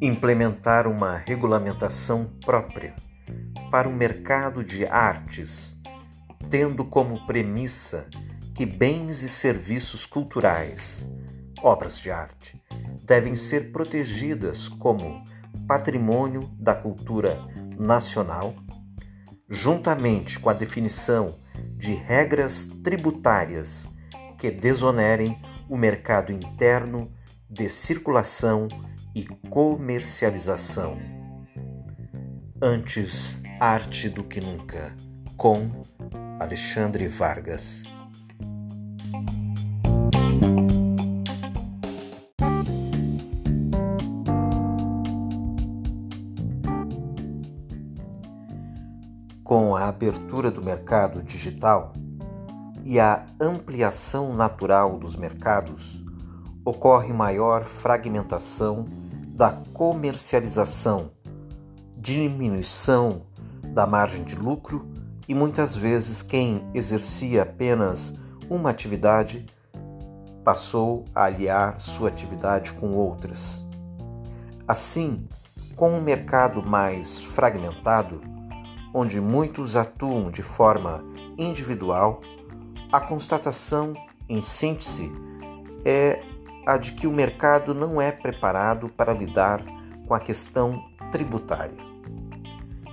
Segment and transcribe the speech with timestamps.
[0.00, 2.94] Implementar uma regulamentação própria
[3.70, 5.76] para o mercado de artes,
[6.48, 8.06] tendo como premissa
[8.54, 11.08] que bens e serviços culturais,
[11.62, 12.62] obras de arte,
[13.04, 15.24] devem ser protegidas como
[15.66, 17.38] patrimônio da cultura
[17.78, 18.54] nacional,
[19.48, 21.34] juntamente com a definição
[21.76, 23.88] de regras tributárias
[24.38, 27.10] que desonerem o mercado interno
[27.48, 28.68] de circulação
[29.14, 30.98] e comercialização.
[32.60, 34.94] Antes arte do que nunca,
[35.36, 35.70] com
[36.38, 37.82] Alexandre Vargas.
[49.42, 51.92] Com a abertura do mercado digital
[52.88, 56.04] e a ampliação natural dos mercados,
[56.64, 58.84] ocorre maior fragmentação
[59.26, 61.10] da comercialização,
[61.96, 63.22] diminuição
[63.74, 64.88] da margem de lucro
[65.26, 68.14] e muitas vezes quem exercia apenas
[68.48, 69.44] uma atividade
[70.44, 73.66] passou a aliar sua atividade com outras.
[74.68, 75.26] Assim,
[75.74, 78.20] com um mercado mais fragmentado,
[78.94, 81.04] onde muitos atuam de forma
[81.36, 82.22] individual,
[82.92, 83.94] a constatação,
[84.28, 85.10] em síntese,
[85.84, 86.22] é
[86.66, 89.62] a de que o mercado não é preparado para lidar
[90.06, 91.76] com a questão tributária.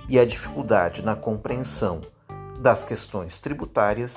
[0.08, 2.00] E a dificuldade na compreensão
[2.60, 4.16] das questões tributárias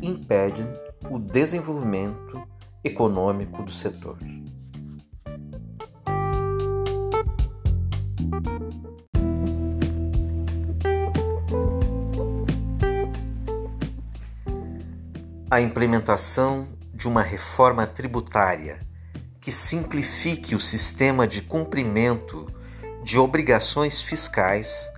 [0.00, 0.66] impede
[1.10, 2.42] o desenvolvimento
[2.84, 4.18] econômico do setor.
[15.52, 18.80] A implementação de uma reforma tributária
[19.38, 22.46] que simplifique o sistema de cumprimento
[23.04, 24.90] de obrigações fiscais,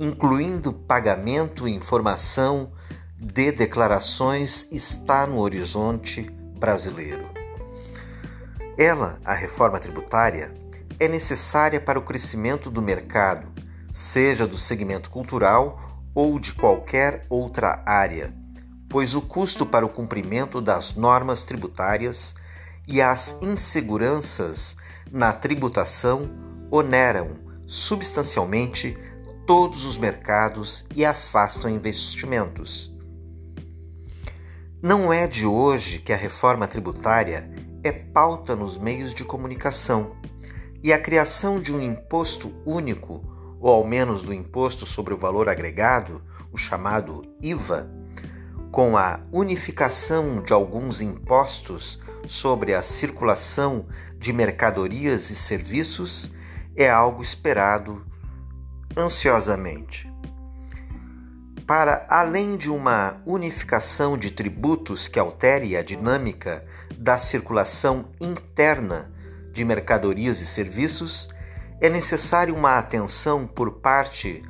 [0.00, 2.72] incluindo pagamento e informação
[3.16, 6.22] de declarações, está no horizonte
[6.58, 7.28] brasileiro.
[8.76, 10.52] Ela, a reforma tributária,
[10.98, 13.46] é necessária para o crescimento do mercado,
[13.92, 18.42] seja do segmento cultural ou de qualquer outra área
[18.94, 22.32] pois o custo para o cumprimento das normas tributárias
[22.86, 24.76] e as inseguranças
[25.10, 26.30] na tributação
[26.70, 27.30] oneram
[27.66, 28.96] substancialmente
[29.44, 32.94] todos os mercados e afastam investimentos.
[34.80, 37.50] Não é de hoje que a reforma tributária
[37.82, 40.14] é pauta nos meios de comunicação
[40.84, 43.24] e a criação de um imposto único,
[43.58, 46.22] ou ao menos do imposto sobre o valor agregado,
[46.52, 48.03] o chamado IVA,
[48.74, 53.86] com a unificação de alguns impostos sobre a circulação
[54.18, 56.28] de mercadorias e serviços,
[56.74, 58.04] é algo esperado
[58.96, 60.12] ansiosamente.
[61.64, 66.64] Para além de uma unificação de tributos que altere a dinâmica
[66.98, 69.08] da circulação interna
[69.52, 71.28] de mercadorias e serviços,
[71.80, 74.42] é necessária uma atenção por parte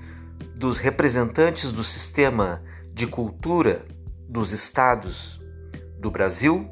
[0.56, 2.62] dos representantes do sistema
[2.95, 3.85] de cultura
[4.29, 5.41] dos estados
[5.99, 6.71] do Brasil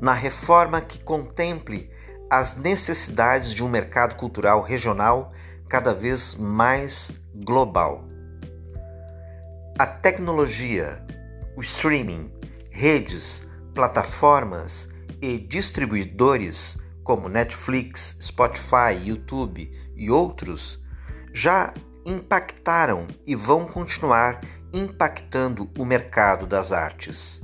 [0.00, 1.90] na reforma que contemple
[2.30, 5.32] as necessidades de um mercado cultural regional
[5.68, 8.04] cada vez mais global.
[9.78, 11.04] A tecnologia,
[11.56, 12.32] o streaming,
[12.70, 14.88] redes, plataformas
[15.20, 20.82] e distribuidores como Netflix, Spotify, YouTube e outros
[21.32, 21.72] já
[22.04, 24.40] impactaram e vão continuar
[24.76, 27.42] impactando o mercado das artes.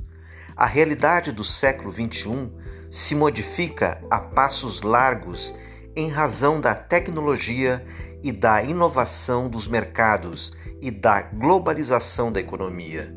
[0.55, 2.51] A realidade do século XXI
[2.91, 5.53] se modifica a passos largos
[5.95, 7.83] em razão da tecnologia
[8.21, 13.15] e da inovação dos mercados e da globalização da economia.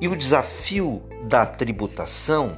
[0.00, 2.56] E o desafio da tributação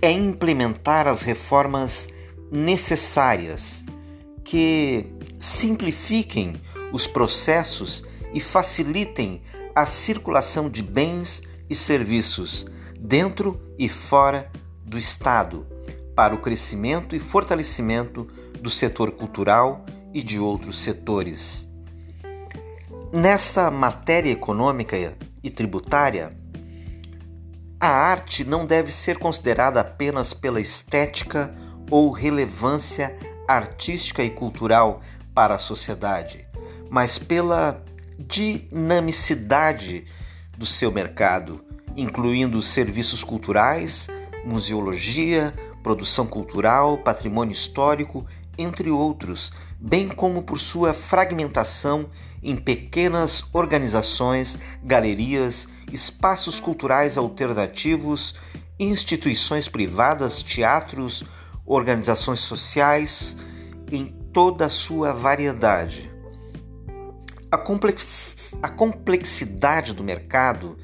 [0.00, 2.08] é implementar as reformas
[2.50, 3.84] necessárias
[4.42, 6.54] que simplifiquem
[6.92, 9.42] os processos e facilitem
[9.74, 12.66] a circulação de bens e serviços
[12.98, 14.50] dentro e fora
[14.84, 15.66] do Estado
[16.14, 18.24] para o crescimento e fortalecimento
[18.60, 21.68] do setor cultural e de outros setores.
[23.12, 24.96] Nessa matéria econômica
[25.42, 26.30] e tributária,
[27.80, 31.54] a arte não deve ser considerada apenas pela estética
[31.90, 33.16] ou relevância
[33.46, 35.00] artística e cultural
[35.32, 36.44] para a sociedade,
[36.90, 37.82] mas pela
[38.18, 40.04] dinamicidade
[40.56, 41.64] do seu mercado
[41.98, 44.06] incluindo serviços culturais,
[44.44, 48.24] museologia, produção cultural, patrimônio histórico,
[48.56, 52.08] entre outros, bem como por sua fragmentação
[52.40, 58.36] em pequenas organizações, galerias, espaços culturais alternativos,
[58.78, 61.24] instituições privadas, teatros,
[61.66, 63.36] organizações sociais,
[63.90, 66.08] em toda a sua variedade.
[67.50, 70.76] A, complex, a complexidade do mercado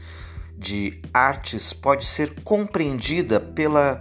[0.57, 4.01] de artes pode ser compreendida pela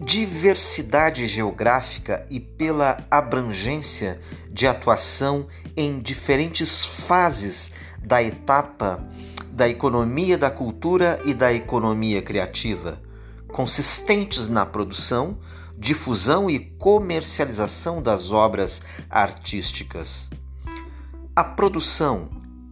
[0.00, 5.46] diversidade geográfica e pela abrangência de atuação
[5.76, 7.70] em diferentes fases
[8.02, 9.06] da etapa
[9.52, 12.98] da economia da cultura e da economia criativa,
[13.48, 15.38] consistentes na produção,
[15.76, 20.30] difusão e comercialização das obras artísticas.
[21.34, 22.28] A produção,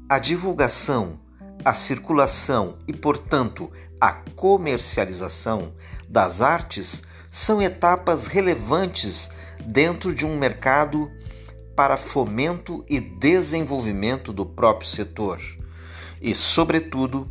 [0.06, 1.18] a divulgação,
[1.64, 5.72] a circulação e, portanto, a comercialização
[6.06, 9.30] das artes são etapas relevantes
[9.64, 11.10] dentro de um mercado
[11.74, 15.40] para fomento e desenvolvimento do próprio setor
[16.20, 17.30] e, sobretudo,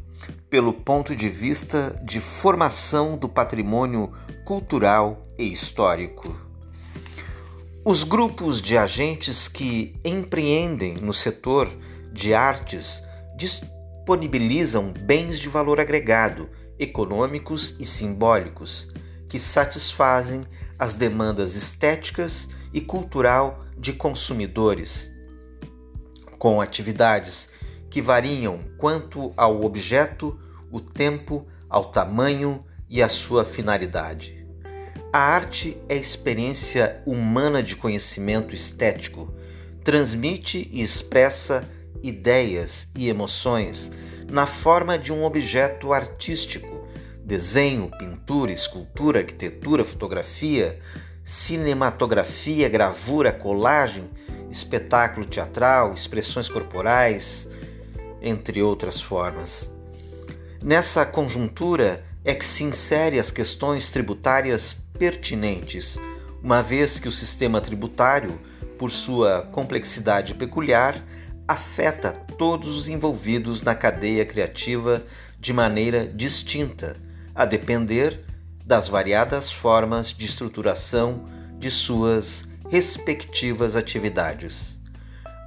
[0.49, 4.11] pelo ponto de vista de formação do patrimônio
[4.45, 6.48] cultural e histórico.
[7.85, 11.69] Os grupos de agentes que empreendem no setor
[12.11, 13.01] de artes
[13.37, 18.91] disponibilizam bens de valor agregado, econômicos e simbólicos,
[19.29, 20.41] que satisfazem
[20.77, 25.09] as demandas estéticas e cultural de consumidores,
[26.37, 27.47] com atividades
[27.89, 30.37] que variam quanto ao objeto,
[30.69, 34.38] o tempo, ao tamanho e à sua finalidade.
[35.11, 39.33] A arte é experiência humana de conhecimento estético,
[39.83, 41.67] transmite e expressa
[42.03, 43.91] ideias e emoções
[44.29, 46.87] na forma de um objeto artístico,
[47.25, 50.79] desenho, pintura, escultura, arquitetura, fotografia,
[51.23, 54.07] cinematografia, gravura, colagem,
[54.51, 57.49] espetáculo teatral, expressões corporais,
[58.21, 59.71] entre outras formas.
[60.61, 65.97] Nessa conjuntura é que se insere as questões tributárias pertinentes,
[66.43, 68.39] uma vez que o sistema tributário,
[68.77, 71.01] por sua complexidade peculiar,
[71.47, 75.03] afeta todos os envolvidos na cadeia criativa
[75.39, 76.97] de maneira distinta,
[77.33, 78.23] a depender
[78.65, 84.79] das variadas formas de estruturação de suas respectivas atividades.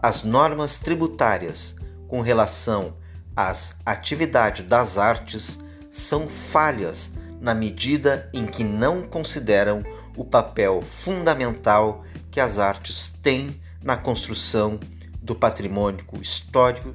[0.02, 1.76] As normas tributárias
[2.08, 2.96] com relação
[3.37, 5.60] às atividades das artes
[5.90, 9.82] são falhas na medida em que não consideram
[10.16, 14.78] o papel fundamental que as artes têm na construção
[15.20, 16.94] do patrimônio histórico,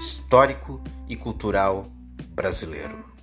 [0.00, 1.86] histórico e cultural
[2.34, 3.15] brasileiro.